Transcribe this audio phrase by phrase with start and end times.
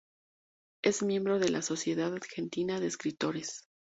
[0.81, 3.69] Es miembro de la Sociedad Argentina de Escritores.